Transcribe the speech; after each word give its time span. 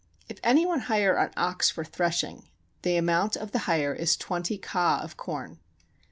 If 0.27 0.39
any 0.43 0.65
one 0.65 0.79
hire 0.89 1.15
an 1.15 1.29
ox 1.37 1.69
for 1.69 1.83
threshing, 1.85 2.49
the 2.81 2.97
amount 2.97 3.35
of 3.35 3.51
the 3.51 3.59
hire 3.69 3.93
is 3.93 4.17
twenty 4.17 4.57
ka 4.57 4.99
of 5.03 5.15
corn. 5.15 5.59